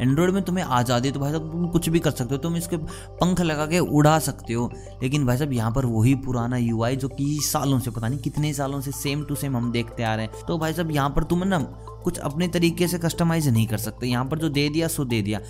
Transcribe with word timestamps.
Android 0.00 0.30
में 0.30 0.42
तुम्हें 0.42 0.64
आज़ादी 0.64 1.10
तो 1.10 1.20
भाई 1.20 1.32
साहब 1.32 1.50
तुम 1.52 1.66
कुछ 1.68 1.88
भी 1.88 1.98
कर 1.98 2.10
सकते 2.10 2.34
हो, 2.34 2.38
तुम 2.38 2.56
इसके 2.56 2.76
पंख 2.76 3.40
लगा 3.40 3.66
के 3.66 3.78
उड़ा 3.78 4.18
सकते 4.20 4.54
हो। 4.54 4.70
लेकिन 5.02 5.26
भाई 5.26 5.36
साहब 5.36 5.52
यहाँ 5.52 5.72
पर 5.72 5.86
वही 5.86 6.14
पुराना 6.16 6.56
यूआई 6.56 6.96
जो 6.96 7.08
कि 7.08 7.38
सालों 7.42 7.78
से, 7.78 7.90
पता 7.90 8.08
नहीं 8.08 8.18
कितने 8.20 8.52
सालों 8.54 8.80
से 8.80 8.92
सेम 8.92 9.24
टू 9.24 9.34
सेम 9.34 9.56
हम 9.56 9.70
देखते 9.72 10.02
आ 10.02 10.14
रहे 10.14 10.26
हैं। 10.26 10.46
तो 10.48 10.58
भाई 10.58 10.72
साहब 10.72 10.90
यहाँ 10.90 11.10
पर 11.10 11.24
तुम 11.24 11.44
ना 11.44 11.58
कुछ 12.04 12.18
अपने 12.20 12.48
तरीके 12.48 12.88
से 12.88 12.98
कस्टमाइज 12.98 13.48
नहीं 13.48 13.66
कर 13.66 13.78
सकते। 13.78 14.06
यहाँ 14.06 14.24
पर 14.24 14.38
जो 14.38 14.48
दे 14.48 14.68
दिया, 14.68 14.88
सो 14.88 15.04
दे 15.04 15.22
दिया। 15.22 15.40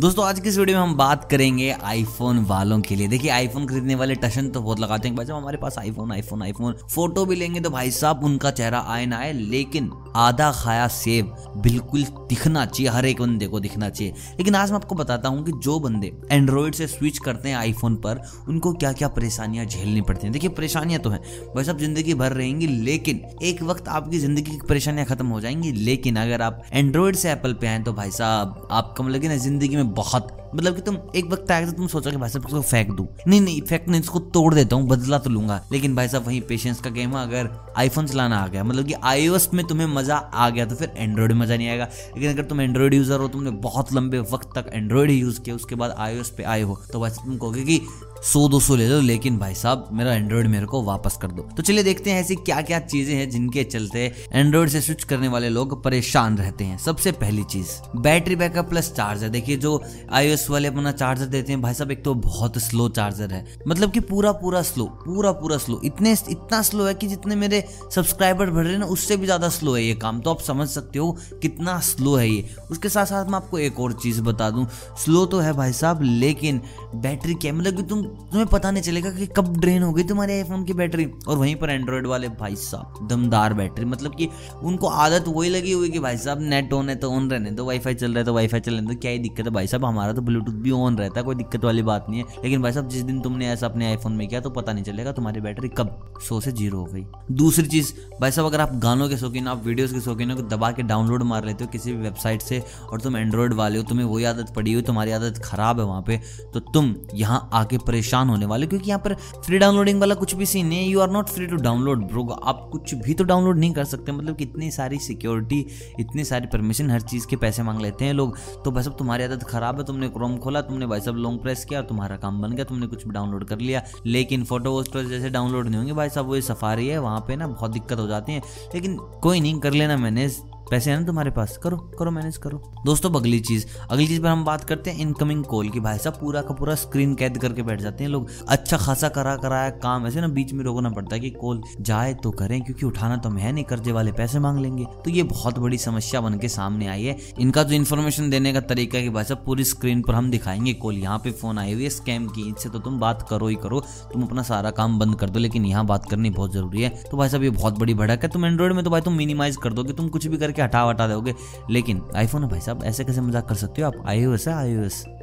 दोस्तों, 0.00 0.24
आज 0.24 0.38
की 0.40 0.48
इस 0.48 0.56
वीडियो 0.58 0.76
में 0.76 0.82
हम 0.82 0.94
बात 0.96 1.24
करेंगे 1.30 1.70
आईफोन 1.70 2.38
वालों 2.46 2.80
के 2.80 2.96
लिए। 2.96 3.08
देखिए 3.08 3.30
आईफोन 3.30 3.66
खरीदने 3.66 3.94
वाले 3.94 4.14
टशन 4.14 4.48
तो 4.48 4.60
बहुत 4.60 4.80
लगाते 4.80 5.08
हैं। 5.08 5.16
भाई 5.16 5.26
साहब, 5.26 5.38
हमारे 5.38 5.58
पास 5.58 5.76
आईफोन 5.78 6.12
आईफोन 6.12 6.42
आईफोन 6.42 6.76
फ़ोटो 6.90 7.24
भी 7.26 7.36
लेंगे 7.36 7.60
तो 7.60 7.70
भाई 7.70 7.90
साहब 7.90 8.24
उनका 8.24 8.50
चेहरा 8.50 8.78
आए 8.88 9.06
ना 9.06 9.18
आए, 9.18 9.32
लेकिन 9.32 9.90
आधा 10.16 10.50
खाया 10.52 10.86
सेब 10.88 11.34
बिल्कुल 11.56 12.02
दिखना 12.28 12.64
चाहिए, 12.66 12.90
हर 12.92 13.06
एक 13.06 13.20
बंदे 13.20 13.46
को 13.46 13.60
दिखना 13.60 13.88
चाहिए। 13.88 14.12
लेकिन 14.38 14.54
आज 14.54 14.70
मैं 14.70 14.76
आपको 14.76 14.94
बताता 14.94 15.28
हूँ 15.28 15.44
कि 15.44 15.52
जो 15.64 15.78
बंदे 15.80 16.12
एंड्रॉयड 16.30 16.74
से 16.74 16.86
स्विच 16.86 17.18
करते 17.18 17.48
हैं 17.48 17.56
आईफोन 17.56 17.96
पर, 17.96 18.22
उनको 18.48 18.72
क्या 18.72 18.92
क्या 18.92 19.08
परेशानियाँ 19.10 19.64
झेलनी 19.66 20.00
पड़ती 20.00 20.26
हैं। 20.26 20.32
देखिए, 20.32 20.50
परेशानियाँ 20.50 21.00
तो 21.00 21.10
हैं। 21.10 21.20
भाई 21.54 21.64
साहब, 21.64 21.78
ज़िंदगी 21.78 22.14
भर 22.14 22.32
रहेंगी, 22.32 22.66
लेकिन 22.66 23.20
एक 23.42 23.62
वक्त 23.62 23.88
आपकी 23.90 24.18
ज़िंदगी 24.18 24.50
की 24.50 24.66
परेशानियाँ 24.68 25.06
खत्म 25.06 25.26
हो 25.26 25.40
जाएँगी। 25.40 25.72
लेकिन 25.74 26.16
अगर 26.16 26.42
आप 26.42 26.62
एंड्रॉयड 26.72 27.16
से 27.16 27.30
एप्पल 27.32 27.52
पे 27.52 27.66
आए 27.66 27.78
तो 27.80 27.92
भाई 27.92 28.10
साहब, 28.10 28.68
आपका 28.70 29.04
मतलब 29.04 29.24
ना, 29.24 29.36
ज़िंदगी 29.36 29.76
में 29.76 29.92
बहुत 29.94 30.36
मतलब 30.54 30.74
कि 30.74 30.80
तुम 30.80 30.96
एक 31.16 31.30
वक्त 31.30 31.50
आएगा 31.50 31.70
तो 31.70 31.76
तुम 31.76 31.86
सोचोगे 31.88 32.16
भाई 32.16 32.30
साहब 32.30 32.46
इसको 32.46 32.60
फेंक 32.62 32.90
दूँ। 32.90 33.06
नहीं 33.26 33.40
नहीं, 33.40 33.60
फेंक 33.62 33.88
नहीं, 33.88 34.00
इसको 34.00 34.18
तोड़ 34.30 34.54
देता 34.54 34.76
हूँ, 34.76 34.86
बदला 34.88 35.18
तो 35.18 35.30
लूँगा। 35.30 35.60
लेकिन 35.72 35.94
भाई 35.96 36.08
साहब 36.08 36.26
वही 36.26 36.40
पेशेंस 36.48 36.80
का 36.80 36.90
गेम 36.90 37.16
है, 37.16 37.22
अगर 37.22 37.50
आईफोन 37.78 38.06
चलाना 38.06 38.38
आ 38.38 38.46
गया। 38.46 38.64
मतलब 38.64 38.86
कि 38.86 38.94
आईओएस 38.94 39.48
में 39.54 39.64
तुम्हें 39.66 39.86
मज़ा 39.88 40.16
आ 40.16 40.48
गया 40.50 40.66
तो 40.66 40.76
फिर 40.76 40.92
एंड्रॉइड 40.96 41.32
में 41.32 41.40
मज़ा 41.40 41.56
नहीं 41.56 41.68
आएगा। 41.68 41.88
लेकिन 42.14 42.30
अगर 42.30 42.44
तुम 42.44 42.60
एंड्रॉइड 42.60 42.94
यूज़र 42.94 43.20
हो, 43.20 43.28
तुमने 43.28 43.50
बहुत 43.62 43.92
लंबे 43.92 44.18
वक्त 44.32 44.48
तक 44.56 44.70
एंड्रॉइड 44.72 45.10
यूज़ 45.10 45.40
किया, 45.40 45.56
उसके 45.56 45.74
बाद 45.74 45.94
आईओएस 45.98 46.30
पे 46.30 46.42
आए 46.44 46.62
हो 46.62 46.78
तो 46.92 47.00
भाई 47.00 47.10
तुम 47.10 47.36
कहोगे 47.36 47.64
कि 47.64 47.80
सौ, 48.22 48.48
दो 48.48 48.58
सौ 48.60 48.74
ले 48.76 48.86
लो, 48.88 49.00
लेकिन 49.00 49.38
भाई 49.38 49.54
साहब 49.54 49.88
मेरा 49.92 50.14
एंड्रॉइड 50.14 50.46
मेरे 50.46 50.66
को 50.66 50.82
वापस 50.84 51.16
कर 51.22 51.28
दो। 51.28 51.42
तो 51.56 51.62
चलिए 51.62 51.82
देखते 51.82 52.10
हैं 52.10 52.20
ऐसी 52.20 52.34
क्या 52.36 52.60
क्या 52.62 52.78
चीज़ें 52.80 53.14
हैं 53.14 53.28
जिनके 53.30 53.64
चलते 53.64 54.04
एंड्रॉइड 54.32 54.68
से 54.68 54.80
स्विच 54.80 55.04
करने 55.04 55.28
वाले 55.28 55.48
लोग 55.48 55.82
परेशान 55.84 56.36
रहते 56.38 56.64
हैं। 56.64 56.76
सबसे 56.78 57.12
पहली 57.14 57.44
चीज़ 57.44 57.70
बैटरी 57.98 58.36
बैकअप 58.36 58.68
प्लस 58.70 58.92
चार्जर 58.92 59.28
देखिए, 59.28 59.56
जो 59.56 59.82
आईओएस 60.10 60.39
वाले 60.50 60.68
अपना 60.68 60.92
चार्जर 60.92 61.26
देते 61.26 61.52
हैं। 61.52 61.60
भाई 61.62 61.74
साहब, 61.74 61.90
एक 61.90 62.04
तो 62.04 62.14
बहुत 62.16 62.58
स्लो 62.60 62.88
चार्जर 62.90 63.32
है। 63.32 63.44
मतलब 63.68 63.90
कि 63.90 64.00
पूरा 64.02 64.32
पूरा 64.34 64.62
स्लो 64.62 64.84
पूरा 65.04 65.32
पूरा 65.32 65.56
स्लो 65.58 65.80
इतने, 65.84 66.12
इतना 66.30 66.60
स्लो 66.62 66.84
है 66.84 66.94
कि 66.94 67.06
जितने 67.06 67.36
मेरे 67.36 67.62
सब्सक्राइबर 67.90 68.50
बढ़ 68.50 68.64
रहे 68.64 68.72
हैं 68.72 68.80
ना, 68.80 68.86
उससे 68.88 69.16
भी 69.16 69.26
ज़्यादा 69.26 69.48
स्लो 69.50 69.74
है 69.74 69.82
ये 69.82 69.94
काम। 69.96 70.20
तो 70.20 70.30
आप 70.30 70.40
समझ 70.42 70.68
सकते 70.68 70.98
हो 70.98 71.10
कितना 71.42 71.78
स्लो 71.82 72.14
है 72.16 72.28
ये। 72.28 72.48
उसके 72.70 72.88
साथ 72.88 73.06
साथ 73.06 73.26
मैं 73.26 73.36
आपको 73.36 73.58
एक 73.60 73.80
और 73.80 73.92
चीज़ 73.94 74.20
बता 74.22 74.50
दूँ। 74.50 74.66
स्लो 75.00 75.24
तो 75.26 75.38
है 75.40 75.52
भाई 75.52 75.72
साहब, 75.74 76.02
लेकिन 76.02 76.60
बैटरी 76.96 77.34
क्या 77.34 77.52
मतलब 77.52 77.76
कि 77.76 77.82
तुम, 77.84 78.02
तुम्हें 78.02 78.46
पता 78.48 78.70
नहीं 78.70 78.82
चलेगा 78.82 79.10
कि 79.10 79.26
कब 79.36 79.56
ड्रेन 79.56 79.82
हो 79.82 79.92
गई 79.92 80.02
तुम्हारे 80.04 80.38
आईफोन 80.38 80.64
की 80.64 80.72
बैटरी 80.74 81.04
और 81.28 81.36
वहीं 81.36 81.54
पर 81.56 81.70
एंड्रॉयड 81.70 82.06
वाले 82.06 82.28
भाई 82.30 82.56
साहब, 82.58 83.06
दमदार 83.08 83.54
बैटरी 83.54 83.84
मतलब 83.86 84.14
कि 84.14 84.28
उनको 84.62 84.88
आदत 84.88 85.24
वही 85.28 85.50
लगी 85.50 85.72
हुई 85.72 85.90
कि 85.90 85.98
भाई 86.00 86.16
साहब 86.18 86.40
नेट 86.42 86.72
ऑन 86.72 86.88
है 86.88 86.96
तो 86.96 87.10
ऑन 87.10 87.30
रहने 87.30 87.50
तो 87.52 87.64
वाईफाई 87.64 87.94
चल 87.94 88.08
रहा 88.08 88.18
है 88.18 88.24
तो 88.24 88.34
वाईफाई 88.34 88.60
चल 88.60 88.74
रहे 88.74 88.86
तो 88.86 89.00
क्या 89.00 89.10
ही 89.10 89.18
दिक्कत 89.18 89.44
है 89.44 89.50
भाई 89.50 89.66
साहब, 89.66 89.84
हमारा 89.84 90.12
तो 90.12 90.22
ब्लूटूथ 90.30 90.54
भी 90.62 90.70
ऑन 90.72 90.96
रहता 90.98 91.20
है, 91.20 91.24
कोई 91.24 91.34
दिक्कत 91.34 91.64
वाली 91.64 91.82
बात 91.82 92.06
नहीं 92.08 92.20
है। 92.20 92.42
लेकिन 92.44 92.62
भाई 92.62 92.72
साहब, 92.72 92.88
जिस 92.88 93.02
दिन 93.02 93.20
तुमने 93.20 93.48
ऐसा 93.48 93.66
अपने 93.66 93.86
आईफोन 93.86 94.12
में 94.12 94.26
किया 94.28 94.40
तो 94.40 94.50
पता 94.50 94.72
नहीं 94.72 94.84
चलेगा 94.84 95.12
तुम्हारी 95.12 95.40
बैटरी 95.40 95.68
कब 95.68 96.18
सौ 96.22 96.40
से 96.40 96.52
ज़ीरो 96.52 96.78
हो 96.78 96.84
गई। 96.84 97.04
दूसरी 97.32 97.66
चीज़, 97.66 97.92
भाई 98.20 98.30
साहब, 98.30 98.46
अगर 98.46 98.60
आप 98.60 98.74
गानों 98.82 99.08
के 99.08 99.16
शौकीन, 99.16 99.46
आप 99.48 99.64
वीडियोस 99.66 99.92
के 99.92 100.00
शौकीन 100.00 100.30
हो 100.30 100.40
दबा 100.48 100.70
के 100.72 100.82
डाउनलोड 100.84 101.22
मार 101.24 101.44
लेते 101.44 101.64
हो 101.64 101.70
किसी 101.70 101.92
भी 101.92 101.98
वेबसाइट 102.00 102.42
से, 102.42 102.62
और 102.82 103.00
तुम 103.00 103.16
एंड्रॉयड 103.16 103.54
वाले 103.54 103.78
हो, 103.78 103.84
तुम्हें 103.84 104.06
वही 104.06 104.24
आदत 104.24 104.52
पड़ी 104.56 104.72
हुई, 104.72 104.82
तुम्हारी 104.82 105.12
आदत 105.12 105.40
खराब 105.44 105.80
है 105.80 105.86
वहाँ 105.86 106.02
पे 106.02 106.20
तो 106.54 106.60
तुम 106.62 106.94
यहाँ 107.14 107.48
आके 107.52 107.78
परेशान 107.80 108.28
होने 108.28 108.46
वाले 108.46 108.66
क्योंकि 108.66 108.88
यहाँ 108.88 109.00
पर 109.00 109.14
फ्री 109.36 109.58
डाउनलोडिंग 109.58 110.00
वाला 110.00 110.14
कुछ 110.14 110.34
भी 110.34 110.46
सीन 110.46 110.66
नहीं 110.66 110.78
है। 110.78 110.84
You 110.84 111.00
are 111.00 111.10
not 111.10 111.28
free 111.28 111.46
to 111.46 111.56
download 111.58 112.06
bro 112.08 112.26
आप 112.30 112.68
कुछ 112.72 112.94
भी 112.96 113.14
तो 113.14 113.24
डाउनलोड 113.24 113.58
नहीं 113.58 113.72
कर 113.72 113.84
सकते 113.86 114.12
मतलब 114.12 114.36
कि 114.36 114.44
इतनी 114.44 114.70
सारी 114.70 114.98
सिक्योरिटी 115.00 115.58
इतनी 116.00 116.24
सारी 116.24 116.46
परमिशन 116.46 116.90
हर 116.90 117.00
चीज़ 117.02 117.26
के 117.26 117.36
पैसे 117.36 117.62
मांग 117.62 117.80
लेते 117.80 118.04
हैं 118.04 118.12
लोग। 118.14 118.36
तो 118.64 118.70
भाई 118.70 118.82
साहब, 118.82 118.96
तुम्हारी 118.96 119.24
आदत 119.24 119.42
खराब 119.44 119.78
है, 119.78 119.84
तुमने 119.84 120.08
क्रोम 120.20 120.36
खोला, 120.36 120.60
तुमने 120.60 120.86
भाई 120.86 121.00
साहब 121.00 121.16
लॉन्ग 121.16 121.40
प्रेस 121.40 121.64
किया 121.64 121.80
और 121.80 121.86
तुम्हारा 121.86 122.16
काम 122.16 122.42
बन 122.42 122.52
गया, 122.52 122.64
तुमने 122.64 122.86
कुछ 122.86 123.04
भी 123.04 123.10
डाउनलोड 123.10 123.44
कर 123.44 123.58
लिया। 123.58 123.82
लेकिन 124.06 124.44
फ़ोटो 124.44 124.72
वोटो 124.72 125.02
जैसे 125.02 125.30
डाउनलोड 125.30 125.66
नहीं 125.66 125.76
होंगे, 125.76 125.92
भाई 125.92 126.08
साहब, 126.08 126.26
वो 126.26 126.40
सफारी 126.40 126.88
है, 126.88 126.98
वहाँ 126.98 127.20
पे 127.20 127.36
ना 127.36 127.46
बहुत 127.46 127.70
दिक्कत 127.70 127.98
हो 127.98 128.06
जाती 128.06 128.32
है। 128.32 128.42
लेकिन 128.74 128.96
कोई 128.96 129.40
नहीं, 129.40 129.60
कर 129.60 129.72
लेना 129.72 129.96
मैंने 129.96 130.28
पैसे 130.70 130.90
हैं 130.90 131.00
ना 131.00 131.06
तुम्हारे 131.06 131.30
पास? 131.30 131.56
करो 131.56 131.76
करो 131.98 132.10
मैनेज 132.10 132.36
करो। 132.36 132.62
दोस्तों 132.86 133.10
अगली 133.10 133.40
चीज़। 133.40 133.66
अगली 133.90 134.06
चीज़ 134.06 134.20
पर 134.22 134.28
हम 134.28 134.44
बात 134.44 134.64
करते 134.64 134.90
हैं 134.90 134.98
इनकमिंग 134.98 135.44
कॉल 135.44 135.68
की। 135.68 135.80
भाई 135.80 135.98
साहब, 135.98 136.14
पूरा 136.14 136.42
का 136.42 136.54
पूरा 136.54 136.74
स्क्रीन 136.74 137.14
कैद 137.14 137.38
करके 137.38 137.62
बैठ 137.62 137.80
जाते 137.80 138.04
हैं 138.04 138.10
लोग। 138.10 138.28
अच्छा 138.48 138.76
खासा 138.76 139.08
करा 139.08 139.36
कराया 139.36 139.70
काम। 139.70 140.06
ऐसे 140.06 140.20
ना 140.20 140.28
बीच 140.28 140.52
में 140.52 140.64
रोकना 140.64 140.90
पड़ता 140.90 141.14
है 141.14 141.20
कि 141.20 141.30
कॉल 141.30 141.62
जाए 141.80 142.14
तो 142.14 142.30
करें, 142.30 142.60
क्योंकि 142.62 142.86
उठाना 142.86 143.16
तो 143.16 143.30
है 143.30 143.52
नहीं, 143.52 143.64
कर्जे 143.64 143.92
वाले 143.92 144.12
पैसे 144.12 144.38
मांग 144.38 144.58
लेंगे। 144.58 144.84
तो 144.84 145.10
ये 145.10 145.22
बहुत 145.22 145.58
बड़ी 145.58 145.78
समस्या 145.78 146.20
बन 146.20 146.38
के 146.38 146.48
सामने 146.48 146.86
आई 146.86 147.04
है। 147.04 147.16
इनका 147.40 147.62
जो 147.62 147.74
इन्फॉर्मेशन 147.74 148.30
देने 148.30 148.52
का 148.52 148.60
तरीका 148.60 148.98
है 148.98 149.04
कि 149.04 149.10
भाई 149.10 149.24
साहब, 149.24 149.42
पूरी 149.46 149.64
स्क्रीन 149.64 150.02
पर 150.02 150.14
हम 150.14 150.30
दिखाएँगे 150.30 150.74
कॉल 150.74 150.94
यहाँ 150.94 151.18
पे 151.18 151.30
फ़ोन 151.30 151.58
आई 151.58 151.72
हुई 151.72 151.82
है 151.82 151.90
स्कैम 151.90 152.26
की। 152.26 152.48
इससे 152.50 152.68
तो 152.68 152.78
तुम 152.78 152.98
बात 153.00 153.26
करो 153.30 153.46
ही 153.46 153.54
करो। 153.54 153.80
तुम 154.12 154.22
अपना 154.22 154.42
सारा 154.42 154.70
काम 154.70 154.98
बंद 154.98 155.14
कर 155.14 155.30
दो, 155.30 155.38
लेकिन 155.38 155.64
यहाँ 155.64 155.86
बात 155.86 156.10
करनी 156.10 156.30
बहुत 156.30 156.52
ज़रूरी 156.52 156.82
है। 156.82 156.88
तो 157.10 157.16
भाई 157.16 157.28
साहब, 157.28 157.42
ये 157.42 157.50
बहुत 157.50 157.78
बड़ी 157.78 157.94
भड़क 157.94 158.22
है। 158.22 158.28
तुम 158.28 158.46
एंड्रॉइड 158.46 158.72
में 158.72 158.84
तो 158.84 158.90
भाई 158.90 159.00
तुम 159.00 159.14
मिनिमाइज 159.14 159.56
कर 159.56 159.72
दोगे। 159.72 159.92
तुम 159.92 160.08
कुछ 160.08 160.26
भी 160.26 160.36
करके 160.36 160.59
हटा 160.60 160.82
हटा 160.82 161.06
दोगे। 161.08 161.34
लेकिन 161.70 162.02
आईफोन 162.16 162.46
भाई 162.48 162.60
साहब, 162.60 162.84
ऐसे 162.84 163.04
कैसे 163.04 163.20
मज़ाक 163.20 163.48
कर 163.48 163.54
सकते 163.56 163.82
हो 163.82 163.88
आप? 163.88 164.02
आई 164.06 164.24
ओ 164.24 164.36
है 164.36 164.52
आई 164.52 164.74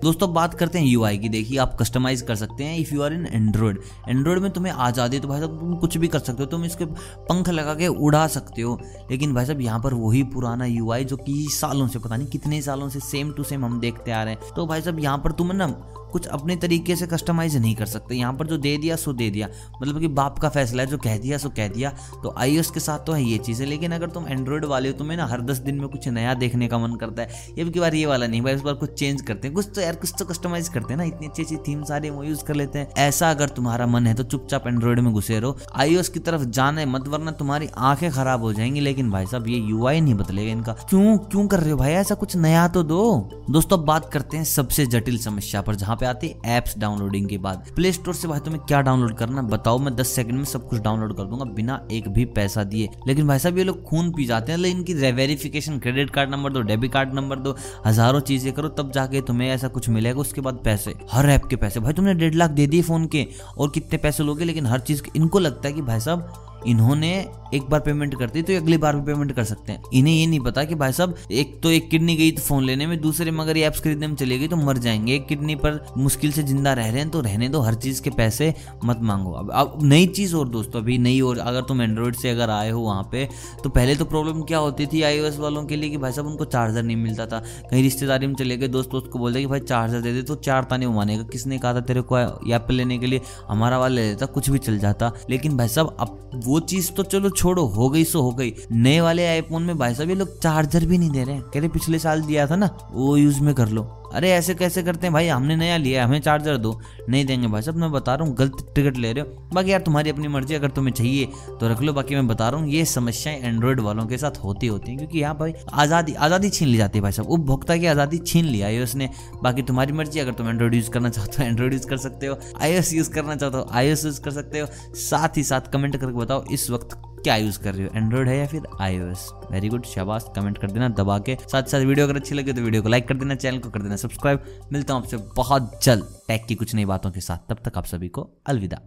दोस्तों, 0.04 0.34
बात 0.34 0.54
करते 0.54 0.80
हैं 0.80 0.86
यूआई 0.86 1.18
की। 1.18 1.30
देखिए, 1.30 1.58
आप 1.58 1.76
कस्टमाइज 1.80 2.22
कर 2.22 2.36
सकते 2.36 2.64
हैं 2.64 2.78
if 2.78 2.94
you 2.94 3.02
are 3.02 3.14
in 3.14 3.26
Android 3.26 3.80
Android 4.10 4.40
में 4.40 4.50
तुम्हें 4.52 4.74
आज़ादी 4.74 5.20
तो 5.20 5.28
भाई 5.28 5.40
साहब, 5.40 5.60
तुम 5.60 5.76
कुछ 5.78 5.98
भी 5.98 6.08
कर 6.08 6.20
सकते 6.20 6.44
हो। 6.44 6.50
तुम 6.50 6.66
इसके 6.66 6.86
पंख 6.86 7.50
लगा 7.50 7.74
के 7.76 7.88
उड़ा 7.88 8.26
सकते 8.30 8.62
हो। 8.62 8.80
लेकिन 9.12 9.34
भाई 9.34 9.46
साहब, 9.46 9.62
यहाँ 9.62 9.80
पर 9.80 9.94
वही 9.96 10.24
पुराना 10.26 10.66
यूआई 10.66 11.06
जो 11.06 11.18
कि 11.18 11.46
सालों 11.52 11.88
से, 11.88 12.00
पता 12.00 12.16
नहीं 12.16 12.28
कितने 12.28 12.62
सालों 12.62 12.90
से 12.90 13.00
सेम 13.02 13.32
टू 13.32 13.44
सेम 13.44 13.66
हम 13.66 13.80
देखते 13.80 14.12
आ 14.12 14.24
रहे 14.24 14.34
हैं। 14.34 14.54
तो 14.56 14.66
भाई 14.68 14.82
साहब, 14.82 15.00
यहाँ 15.00 15.18
पर 15.18 15.32
तुम 15.32 15.52
ना 15.54 15.68
कुछ 16.12 16.26
अपने 16.26 16.56
तरीके 16.56 16.96
से 16.96 17.08
कस्टमाइज 17.08 17.58
नहीं 17.58 17.76
कर 17.76 17.86
सकते। 17.86 18.16
यहाँ 18.16 18.34
पर 18.34 18.48
जो 18.48 18.58
दे 18.58 18.78
दिया, 18.78 18.96
सो 18.96 19.14
दे 19.14 19.30
दिया। 19.30 19.50
मतलब 19.82 20.00
कि 20.00 20.08
बाप 20.08 20.40
का 20.40 20.50
फैसला 20.50 20.84
है, 20.84 20.90
जो 20.90 20.98
कह 20.98 21.18
दिया, 21.18 21.38
सो 21.38 21.50
कह 21.50 21.68
दिया। 21.68 21.90
तो 22.24 22.36
आईओएस 22.38 22.72
के 22.72 22.80
साथ 22.80 23.00
तो 23.00 23.14
है 23.14 23.24
ये 23.24 23.38
चीज़, 23.38 23.64
लेकिन 23.64 23.92
अगर 23.92 24.10
तुम 24.10 24.28
एंड्रॉयड 24.28 24.66
वाले 24.66 24.90
हो, 24.90 24.98
तुम्हें 24.98 25.18
ना 25.18 25.26
हर 25.26 25.42
दस 25.42 25.58
दिन 25.58 25.76
में 25.76 25.88
कुछ 25.88 26.08
नया 26.08 26.34
देखने 26.34 26.68
का 26.68 26.78
मन 26.78 26.96
करता 26.96 27.22
है। 27.22 27.30
ये 27.58 27.66
की 27.66 27.80
बार 27.80 27.96
ये 27.96 28.06
वाला 28.06 28.28
नहीं 28.28 28.42
भाई 28.42 28.56
उस 28.56 28.62
बार 28.62 28.74
कुछ 28.74 28.94
चेंज 28.94 29.22
करते 29.22 29.48
हैं। 29.48 29.56
कुछ 29.56 29.70
तो 29.76 29.82
यार, 29.82 29.96
कुछ 29.96 30.14
तो 30.20 30.26
कस्टमाइज 30.26 30.70
करते 30.70 30.94
हैं 30.94 30.98
ना। 30.98 31.04
इतनी 31.04 31.28
अच्छी 31.28 31.44
अच्छी 31.44 31.56
थीम 31.56 31.84
सारी 31.84 32.10
वो 32.10 32.24
यूज़ 32.24 32.44
कर 32.44 32.56
लेते 32.56 32.80
हैं। 32.80 32.92
ऐसा 32.98 33.30
अगर 33.32 33.50
तुम्हारा 33.50 33.88
मन 33.88 34.08
है 34.08 34.14
तो 34.14 34.24
चुपचाप 34.24 34.68
एंड्रॉयड 34.68 35.00
में 35.00 35.14
घुसे 35.14 35.40
रहो। 35.40 35.58
आई 35.76 35.96
की 36.14 36.20
तरफ़ 36.20 36.44
जाने 36.44 36.86
मत, 36.86 37.08
वरना 37.08 37.32
तुम्हारी 37.32 37.70
आँखें 37.78 38.12
खराब 38.12 38.42
हो 38.42 38.54
जाएँगी। 38.54 38.80
लेकिन 38.80 39.12
भाई 39.12 39.26
साहब, 39.26 39.48
ये 39.48 39.58
यू 39.58 39.88
नहीं 39.88 40.14
बदलेगा 40.14 40.52
इनका। 40.52 40.74
क्यों? 40.74 41.18
क्यों 41.18 41.48
कर 41.48 41.60
रहे 41.60 41.72
हो 41.72 41.78
भाई? 41.78 41.92
ऐसा 41.92 42.16
कुछ 42.16 42.36
नया 42.36 42.68
तो 42.68 42.84
दो। 42.84 43.30
दोस्तों 43.50 43.86
बात 43.86 44.10
करते 44.14 44.38
हैं 44.38 44.44
सबसे 44.44 44.86
जटिल 44.86 45.18
समस्या 45.18 45.62
पर, 45.62 45.76
जहाँ 45.76 45.96
पे 45.96 46.06
आती 46.08 46.28
है 46.28 46.58
एप्स 46.58 46.78
डाउनलोडिंग 46.78 47.28
के 47.30 47.38
बाद। 47.38 47.72
प्ले 47.76 47.92
स्टोर 47.92 48.14
से 48.14 48.28
भाई 48.28 48.40
तुम्हें 48.40 48.64
क्या 48.64 48.82
डाउनलोड 48.82 49.16
करना 49.18 49.42
बताओ, 49.48 49.78
मैं 49.78 49.96
दस 49.96 50.08
सेकंड 50.08 50.38
में 50.38 50.46
सब 50.46 50.68
कुछ 50.70 50.82
डाउनलोड 50.82 51.16
कर 51.18 51.24
दूँगा 51.24 51.46
बिना 51.54 51.82
एक 51.92 52.08
भी 52.08 52.26
पैसा 52.36 52.64
दिए। 52.64 52.90
लेकिन 53.08 53.28
भाई 53.28 53.40
साहब, 53.40 53.58
ये 53.58 53.64
लोग 53.64 53.84
खून 53.84 54.12
पी 54.12 54.26
जाते 54.26 54.52
हैं। 54.52 54.60
इनकी 54.60 54.94
वेरिफिकेशन 54.94 55.78
क्रेडिट 55.80 56.10
कार्ड 56.10 56.30
नंबर 56.30 56.54
दो 56.54 56.62
डेबिट 56.62 56.92
कार्ड 56.92 57.14
नंबर 57.14 57.40
दो, 57.40 57.56
हज़ारों 57.86 58.20
चीज़ें 58.22 58.52
करो, 58.54 58.70
तब 58.70 58.92
जाके 58.92 59.22
तुम्हें 59.22 59.50
ऐसा 59.50 59.68
कुछ 59.68 59.90
मिलेगा, 59.90 60.20
उसके 60.20 60.42
बाद 60.42 60.60
पैसे। 60.66 60.94
हर 61.12 61.30
ऐप 61.30 61.46
के 61.46 61.56
पैसे। 61.56 61.80
भाई, 61.80 61.94
तुमने 61.94 62.14
डेढ़ 62.14 62.36
लाख 62.36 62.52
दे 62.52 62.68
दिए 62.68 62.82
फ़ोन 62.82 63.06
के, 63.08 63.26
और 63.58 63.70
कितने 63.70 63.98
पैसे 63.98 64.24
लोगे? 64.24 64.46
लेकिन 64.46 64.66
हर 64.66 64.80
चीज़ 64.80 65.02
इनको 65.16 65.40
लगता 65.40 65.68
है 65.68 65.74
कि 65.74 65.82
भाई 65.82 66.00
साहब 66.00 66.47
इन्होंने 66.68 67.16
एक 67.54 67.64
बार 67.64 67.80
पेमेंट 67.80 68.18
करती 68.20 68.42
तो 68.42 68.56
अगली 68.56 68.78
बार 68.78 68.96
भी 68.96 69.02
पेमेंट 69.04 69.32
कर 69.32 69.44
सकते 69.44 69.72
हैं। 69.72 69.82
इन्हें 69.94 70.14
ये 70.14 70.26
नहीं 70.28 70.40
पता 70.40 70.64
कि 70.64 70.76
भाई 70.76 70.92
साहब, 70.92 71.16
एक 71.32 71.60
तो 71.64 71.70
एक 71.72 71.90
किडनी 71.90 72.16
गई 72.16 72.32
तो 72.32 72.42
फ़ोन 72.42 72.64
लेने 72.64 72.88
में, 72.88 73.00
दूसरे 73.02 73.32
में 73.32 73.40
अगर 73.40 73.58
एप्स 73.58 73.80
खरीदने 73.80 74.08
में 74.08 74.16
चले 74.16 74.38
गई 74.40 74.48
तो 74.48 74.56
मर 74.56 74.78
जाएँगे। 74.78 75.14
एक 75.16 75.28
किडनी 75.28 75.56
पर 75.56 75.80
मुश्किल 75.98 76.32
से 76.32 76.44
ज़िंदा 76.44 76.74
रह 76.74 76.90
रहे 76.90 77.00
हैं 77.00 77.10
तो 77.10 77.22
रहने 77.22 77.50
दो, 77.50 77.62
हर 77.62 77.74
चीज़ 77.76 78.02
के 78.02 78.10
पैसे 78.10 78.54
मत 78.86 79.00
मांगो। 79.02 79.32
अब 79.32 79.52
अब 79.52 79.78
नई 79.84 80.08
चीज़ 80.08 80.36
और 80.36 80.50
दोस्तों, 80.50 80.82
अभी 80.82 80.98
नई 80.98 81.22
और 81.22 81.38
अगर 81.40 81.62
तुम 81.62 81.82
एंड्रॉइड 81.82 82.16
से 82.16 82.30
अगर 82.30 82.50
आए 82.50 82.70
हो 82.70 82.82
वहाँ 82.82 83.08
पे 83.12 83.28
तो 83.64 83.70
पहले 83.70 83.96
तो 83.96 84.06
प्रॉब्लम 84.06 84.42
क्या 84.42 84.58
होती 84.58 84.86
थी 84.86 85.02
आईओएस 85.02 85.38
वालों 85.40 85.66
के 85.66 85.76
लिए 85.76 85.90
कि 85.90 85.98
भाई 85.98 86.12
साहब 86.12 86.28
उनको 86.28 86.46
चार्जर 86.48 86.84
नहीं 86.84 86.98
मिलता 86.98 87.26
था। 87.26 87.40
कहीं 87.72 87.84
रिश्तेदारी 87.84 88.28
में 88.28 88.36
चले 88.36 88.58
गए, 88.58 88.68
दोस्त 88.68 88.92
दोस्त 88.92 89.10
को 89.14 89.20
बोलते 89.20 89.40
कि 89.40 89.48
भाई 89.48 89.60
चार्जर 89.60 90.02
दे 90.02 90.14
दे 90.14 90.22
तो 90.22 90.36
चार 90.38 90.64
ताने 90.64 90.88
मानेगा। 90.90 91.24
किसने 91.24 91.58
कहा 91.58 91.74
था 91.74 91.80
तेरे 91.82 92.02
को 92.04 92.18
एप्पल 92.18 92.74
लेने 92.74 92.98
के 92.98 93.08
लिए? 93.08 93.22
हमारा 93.48 93.78
वाला 93.78 93.96
ले 93.96 94.10
लेता 94.10 94.26
कुछ 94.28 94.50
भी 94.50 94.58
चल 94.60 94.78
जाता। 94.80 95.12
लेकिन 95.30 95.58
भाई 95.58 95.68
साहब, 95.68 95.96
अब 96.00 96.30
वो 96.48 96.60
चीज़ 96.62 96.92
तो 96.92 97.04
चलो 97.04 97.30
छोड़ो, 97.30 97.66
हो 97.66 97.90
गई 97.90 98.04
सो 98.04 98.22
हो 98.22 98.32
गई। 98.32 98.54
नए 98.72 99.00
वाले 99.02 99.26
आईफोन 99.28 99.64
में 99.64 99.78
भाई 99.78 99.96
साहब 99.96 100.10
ये 100.10 100.16
लोग 100.16 100.40
चार्जर 100.40 100.86
भी 100.86 100.98
नहीं 100.98 101.10
दे 101.12 101.24
रहे 101.24 101.40
कह 101.44 101.60
रहे 101.60 101.70
पिछले 101.70 102.00
साल 102.00 102.22
दिया 102.22 102.48
था 102.48 102.56
ना, 102.56 102.70
वो 102.92 103.16
यूज़ 103.18 103.42
में 103.42 103.54
कर 103.56 103.70
लो। 103.70 103.97
अरे 104.08 104.30
ऐसे 104.32 104.54
कैसे 104.56 104.82
करते 104.84 105.08
हैं 105.08 105.14
भाई? 105.14 105.28
हमने 105.28 105.56
नया 105.56 105.78
लिया 105.78 106.02
है, 106.02 106.08
हमें 106.08 106.22
चार्जर 106.22 106.58
दो। 106.58 106.80
नहीं 107.10 107.26
देंगे 107.26 107.48
भाई 107.48 107.62
साहब, 107.62 107.78
मैं 107.78 107.92
बता 107.92 108.16
रहा 108.16 108.28
हूँ, 108.28 108.36
गलत 108.36 108.72
टिकट 108.76 108.98
ले 108.98 109.12
रहे 109.14 109.24
हो। 109.24 109.48
बाकी 109.54 109.72
यार 109.72 109.82
तुम्हारी 109.82 110.10
अपनी 110.10 110.28
मर्ज़ी, 110.28 110.56
अगर 110.56 110.70
तुम्हें 110.70 110.94
चाहिए 110.94 111.26
तो 111.60 111.68
रख 111.70 111.82
लो। 111.82 111.94
बाकी 111.94 112.16
मैं 112.16 112.28
बता 112.28 112.50
रहा 112.50 112.62
हूँ, 112.62 112.70
ये 112.70 112.86
समस्याएँ 112.86 113.40
एंड्रॉइड 113.40 113.80
वालों 113.80 114.06
के 114.06 114.18
साथ 114.18 114.38
होती 114.44 114.68
होती 114.68 114.92
हैं, 114.92 114.98
क्योंकि 114.98 115.20
यहाँ 115.20 115.38
भाई 115.38 115.54
आज़ादी 115.74 116.14
आज़ादी 116.16 116.50
छीन 116.50 116.68
ली 116.68 116.78
जाती 116.78 116.98
है 116.98 117.04
भाई 117.04 117.12
साहब। 117.12 117.30
उपभोक्ता 117.30 117.78
की 117.78 117.86
आज़ादी 117.86 118.18
छीन 118.20 118.46
लिया 118.46 118.68
है 118.68 118.84
उसने। 118.84 119.10
बाकी 119.44 119.62
तुम्हारी 119.64 119.94
मर्ज़ी, 119.94 120.20
अगर 120.20 120.34
तुम 120.34 120.50
एंड्रॉइड 120.50 120.76
यूज़ 120.76 120.90
करना 120.92 121.10
चाहते 121.10 121.44
हो 121.44 121.50
एंड्रॉइड 121.50 121.74
यूज़ 121.74 121.88
कर 121.88 121.98
सकते 121.98 122.28
हो। 122.28 122.40
आई 122.62 122.74
यूज़ 122.74 123.12
करना 123.12 123.36
चाहते 123.36 123.58
हो 123.58 123.68
आई 123.72 123.90
यूज़ 123.90 124.22
कर 124.22 124.32
सकते 124.32 124.60
हो। 124.60 124.68
साथ 124.96 125.38
ही 125.38 125.44
साथ 125.44 125.72
कमेंट 125.74 125.98
करके 125.98 126.18
बताओ, 126.18 126.44
इस 126.52 126.70
वक्त 126.70 126.98
क्या 127.28 127.36
यूज़ 127.36 127.60
कर 127.60 127.74
रहे 127.76 127.86
हो? 127.86 127.92
एंड्रॉइड 127.96 128.28
है 128.28 128.38
या 128.38 128.46
फिर 128.48 128.68
आई 128.82 128.98
वेरी 128.98 129.70
गुड 129.70 129.86
शाबाश 129.86 130.26
कमेंट 130.36 130.58
कर 130.58 130.72
देना, 130.72 130.88
दबा 130.90 131.18
के। 131.20 131.36
साथ 131.44 131.64
साथ 131.64 131.80
वीडियो 131.82 132.06
अगर 132.06 132.16
अच्छी 132.16 132.36
लगे 132.36 132.54
तो 132.54 132.62
वीडियो 132.62 132.84
को 132.84 132.90
लाइक 132.90 133.08
कर 133.08 133.16
देना 133.16 133.36
चैनल 133.36 133.60
को 133.60 133.70
कर 133.70 133.82
देना 133.82 133.96
सब्सक्राइब 133.96 134.44
मिलता 134.72 134.94
हूँ 134.94 135.02
आपसे 135.04 135.18
बहुत 135.36 135.80
जल्द। 135.84 136.08
टैक 136.28 136.46
की 136.46 136.56
कुछ 136.56 136.76
नई 136.76 136.86
बातों 136.86 137.12
के 137.12 137.22
साथ। 137.22 137.50
तब 137.50 137.60
तक 137.66 137.78
आप 137.78 137.86
सभी 137.86 138.08
को 138.10 138.30
अलविदा। 138.48 138.82